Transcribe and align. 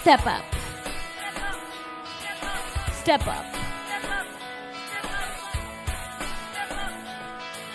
Step 0.00 0.26
up. 0.26 0.42
Step 2.94 3.26
up. 3.26 3.44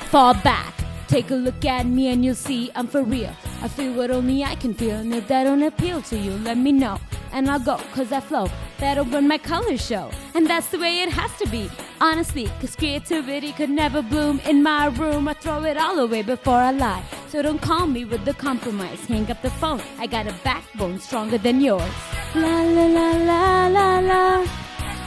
Fall 0.10 0.34
back. 0.34 0.74
Take 1.08 1.30
a 1.30 1.36
look 1.36 1.64
at 1.66 1.86
me 1.86 2.08
and 2.08 2.26
you'll 2.26 2.34
see 2.34 2.72
I'm 2.74 2.88
for 2.88 3.04
real. 3.04 3.32
I 3.62 3.68
feel 3.68 3.94
what 3.94 4.10
only 4.10 4.44
I 4.44 4.56
can 4.56 4.74
feel, 4.74 4.96
and 4.96 5.14
if 5.14 5.28
that 5.28 5.44
don't 5.44 5.62
appeal 5.62 6.02
to 6.04 6.18
you, 6.18 6.32
let 6.40 6.58
me 6.58 6.72
know. 6.72 7.00
And 7.32 7.50
I'll 7.50 7.60
go, 7.60 7.78
cause 7.94 8.12
I 8.12 8.22
flow. 8.22 8.50
That'll 8.80 9.06
when 9.06 9.28
my 9.28 9.38
colors 9.38 9.86
show. 9.86 10.10
And 10.34 10.48
that's 10.48 10.68
the 10.70 10.80
way 10.80 11.02
it 11.02 11.10
has 11.10 11.32
to 11.38 11.48
be. 11.50 11.70
Honestly, 12.02 12.50
cause 12.60 12.76
creativity 12.76 13.52
could 13.52 13.70
never 13.70 14.02
bloom 14.02 14.40
in 14.46 14.64
my 14.64 14.88
room. 14.88 15.28
I 15.28 15.34
throw 15.34 15.64
it 15.64 15.78
all 15.78 16.00
away 16.00 16.24
before 16.24 16.56
I 16.58 16.72
lie. 16.72 17.04
So 17.36 17.42
don't 17.42 17.62
call 17.62 17.86
me 17.86 18.06
with 18.06 18.24
the 18.24 18.34
compromise. 18.34 19.06
Hang 19.08 19.30
up 19.30 19.42
the 19.42 19.50
phone. 19.50 19.82
I 20.00 20.08
got 20.08 20.26
a 20.26 20.34
backbone 20.46 21.00
stronger 21.00 21.38
than 21.38 21.60
yours. 21.60 21.92
La 22.34 22.62
la 22.62 22.86
la 22.86 23.12
la 23.30 23.68
la 23.68 24.00
la. 24.00 24.46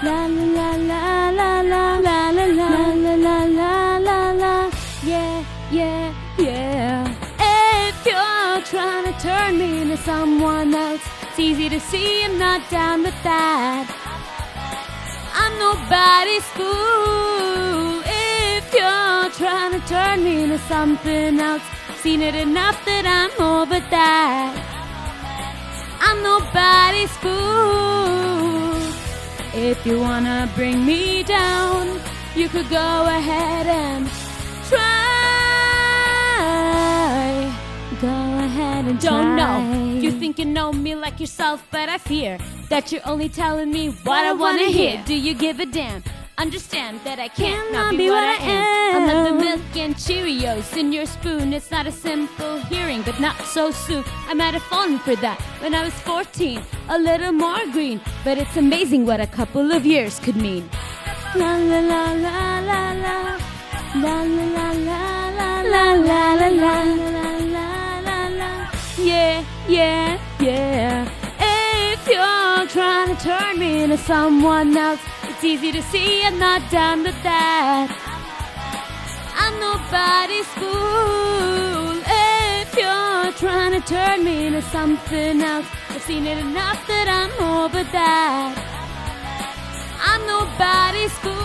La 0.03 0.27
la 0.27 0.71
la 0.91 1.31
la 1.31 1.31
la 1.31 1.61
la 1.63 2.01
la 2.01 2.01
la 2.01 2.31
la 2.31 3.15
la 3.15 3.45
la 3.45 3.99
la 3.99 4.33
la 4.33 4.71
Yeah, 5.03 5.43
yeah, 5.73 6.15
yeah 6.39 7.09
If 7.89 8.07
you're 8.07 8.61
trying 8.73 9.05
to 9.11 9.19
turn 9.21 9.59
me 9.59 9.81
into 9.81 9.97
someone 9.97 10.75
else 10.75 11.01
It's 11.23 11.41
easy 11.41 11.71
to 11.71 11.81
see 11.81 12.25
I'm 12.25 12.39
not 12.39 12.61
down 12.71 13.05
with 13.05 13.21
that 13.25 13.87
I'm 15.35 15.59
nobody's 15.59 16.45
fool 16.55 17.18
to 19.81 19.89
turn 19.89 20.25
me 20.25 20.43
into 20.45 20.59
something 20.59 21.39
else 21.39 21.63
Seen 21.97 22.23
it 22.23 22.35
enough 22.35 22.85
that 22.85 23.05
I'm 23.07 23.33
over 23.43 23.81
that 23.81 24.55
I'm 26.01 26.23
nobody's 26.23 27.15
fool 27.19 28.09
if 29.55 29.85
you 29.85 29.99
wanna 29.99 30.49
bring 30.55 30.87
me 30.87 31.25
down, 31.25 32.01
you 32.37 32.49
could 32.49 32.69
go 32.71 33.07
ahead 33.07 33.67
and 33.67 34.07
try. 34.69 34.79
Go 38.01 38.07
ahead 38.07 38.85
and 38.85 39.01
Don't 39.01 39.37
try. 39.37 39.61
know. 39.61 40.01
You 40.01 40.13
think 40.13 40.39
you 40.39 40.45
know 40.45 40.73
me 40.73 40.95
like 40.95 41.19
yourself, 41.19 41.67
but 41.73 41.89
I 41.89 41.99
fear 41.99 42.39
that 42.69 42.93
you're 42.93 43.01
only 43.05 43.29
telling 43.29 43.73
me 43.73 43.89
what 44.05 44.25
I 44.25 44.33
wanna 44.33 44.67
hear. 44.67 45.03
Do 45.05 45.15
you 45.15 45.35
give 45.35 45.59
a 45.59 45.67
damn? 45.67 46.05
Understand 46.39 47.01
that 47.03 47.19
I 47.19 47.27
can't 47.27 47.73
not 47.73 47.97
be, 47.97 48.09
what, 48.09 48.23
I 48.23 48.35
am. 48.35 49.09
I'm 49.09 49.25
the 49.25 49.45
milk 49.45 49.77
and 49.77 49.97
Cheerios 49.97 50.77
in 50.77 50.93
your 50.93 51.05
spoon. 51.05 51.53
It's 51.53 51.73
not 51.73 51.89
a 51.89 51.91
simple 51.91 52.61
hearing, 52.71 53.03
but 53.03 53.19
not 53.19 53.35
so 53.43 53.73
soon. 53.73 54.05
I 54.29 54.35
might 54.35 54.55
have 54.55 54.63
fallen 54.63 55.01
for 55.01 55.17
that 55.17 55.41
when 55.61 55.75
I 55.75 55.83
was 55.83 55.93
14, 55.95 56.63
a 56.91 56.99
little 56.99 57.33
more 57.33 57.67
green. 57.73 58.01
But 58.23 58.39
it's 58.39 58.57
amazing 58.57 59.05
what 59.05 59.21
a 59.21 59.27
couple 59.27 59.73
of 59.73 59.85
years 59.85 60.21
could 60.21 60.37
mean. 60.37 60.71
La 61.35 61.57
la 61.57 61.81
la 61.81 62.13
la 62.13 62.61
la 62.61 62.93
la. 62.93 63.39
La 63.97 64.23
la 64.23 64.45
la 64.45 64.71
la 64.73 65.31
la 65.31 65.63
la 65.63 65.95
la 65.95 66.35
la 66.35 66.47
la 66.51 66.83
la 66.85 67.39
la 67.57 67.99
la 68.07 68.29
la. 68.29 68.71
Yeah, 68.97 69.45
yeah, 69.69 70.21
yeah. 70.39 71.11
If 71.41 72.07
you're 72.07 72.67
trying 72.69 73.17
to 73.17 73.21
turn 73.21 73.59
me 73.59 73.83
into 73.83 73.99
someone 73.99 74.77
else, 74.77 75.01
it's 75.39 75.45
easy 75.45 75.71
to 75.71 75.81
see 75.83 76.25
I'm 76.25 76.37
not 76.37 76.69
down 76.69 77.05
with 77.05 77.23
that. 77.23 77.87
I'm 79.37 79.55
nobody's 79.61 80.49
fool. 80.59 81.95
If 82.59 82.75
you're 82.75 83.31
trying 83.35 83.81
to 83.81 83.87
turn 83.87 84.25
me 84.25 84.47
into 84.49 84.63
something 84.63 85.41
else, 85.41 85.67
I've 85.91 86.03
seen 86.03 86.27
it 86.27 86.39
enough 86.39 86.85
that 86.89 87.07
I'm 87.21 87.31
over 87.63 87.85
that. 87.85 88.59
I'm 90.11 90.27
nobody's 90.27 91.17
fool. 91.23 91.39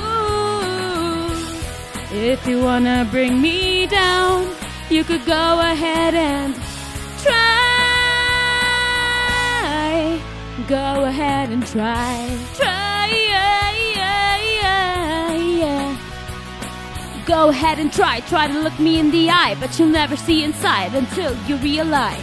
If 2.18 2.48
you 2.48 2.64
wanna 2.64 3.08
bring 3.12 3.40
me 3.40 3.86
down, 3.86 4.56
you 4.90 5.04
could 5.04 5.24
go 5.28 5.60
ahead 5.60 6.16
and 6.16 6.56
try. 7.22 7.54
Go 10.68 11.06
ahead 11.06 11.52
and 11.52 11.64
try. 11.68 12.40
Try, 12.56 13.10
yeah, 13.30 13.63
Go 17.26 17.50
ahead 17.50 17.80
and 17.80 17.92
try. 17.92 18.20
Try 18.22 18.48
to 18.48 18.60
look 18.60 18.78
me 18.80 19.00
in 19.00 19.10
the 19.12 19.30
eye, 19.30 19.56
but 19.60 19.80
you'll 19.80 19.88
never 19.88 20.18
see 20.18 20.44
inside 20.44 20.94
until 20.94 21.34
you 21.48 21.56
realize 21.58 22.20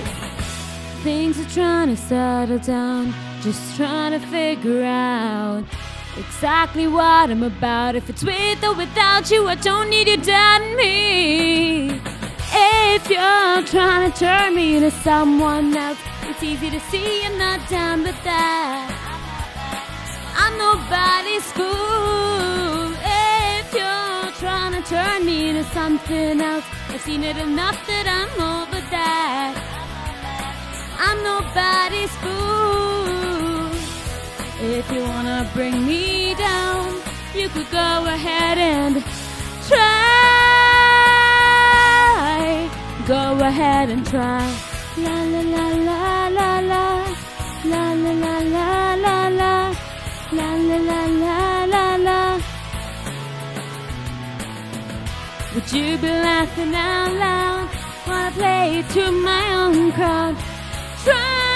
things 1.03 1.41
are 1.41 1.49
trying 1.49 1.89
to 1.89 1.97
settle 1.97 2.59
down. 2.59 3.15
Just 3.41 3.77
trying 3.77 4.13
to 4.13 4.27
figure 4.27 4.85
out 4.85 5.65
exactly 6.19 6.87
what 6.87 7.31
I'm 7.31 7.43
about. 7.43 7.97
If 7.97 8.11
it's 8.11 8.23
with 8.23 8.63
or 8.63 8.75
without 8.75 9.31
you, 9.31 9.49
I 9.49 9.55
don't 9.55 9.89
need 9.89 10.09
you 10.09 10.19
doubting 10.19 10.77
me. 10.77 12.01
If 12.53 13.09
you're 13.09 13.63
trying 13.65 14.13
to 14.13 14.19
turn 14.19 14.55
me 14.55 14.77
into 14.77 14.91
someone 14.91 15.75
else, 15.75 15.99
it's 16.25 16.43
easy 16.43 16.69
to 16.69 16.81
see 16.81 17.25
I'm 17.25 17.39
not 17.39 17.67
down 17.71 18.03
with 18.03 18.23
that. 18.25 19.00
Into 25.61 25.73
something 25.73 26.41
else, 26.41 26.65
I've 26.89 27.01
seen 27.03 27.23
it 27.23 27.37
enough 27.37 27.87
that 27.87 28.07
I'm 28.19 28.31
over 28.57 28.81
that. 28.97 29.55
I'm 31.07 31.23
nobody's 31.23 32.15
fool. 32.23 33.69
If 34.77 34.91
you 34.93 35.03
wanna 35.03 35.51
bring 35.55 35.87
me 35.87 36.35
down, 36.35 37.01
you 37.35 37.49
could 37.51 37.71
go 37.71 38.05
ahead 38.07 38.59
and 38.59 39.05
try. 39.69 40.11
Go 43.07 43.39
ahead 43.45 43.91
and 43.91 44.07
try. 44.07 44.47
La 44.97 45.23
la 45.33 45.41
la 45.41 45.69
la 45.89 46.29
la 46.29 46.61
la. 46.71 46.85
La 47.65 47.93
la 47.93 48.13
la 48.13 48.39
la 48.39 48.39
la 48.41 48.69
la. 48.85 48.90
Would 55.61 55.73
you 55.73 55.99
be 55.99 56.09
laughing 56.09 56.75
out 56.75 57.13
loud? 57.13 57.69
Wanna 58.09 58.31
play 58.31 58.83
to 58.95 59.13
my 59.13 59.55
own 59.57 59.93
crowd? 59.93 60.35
Try 61.05 61.50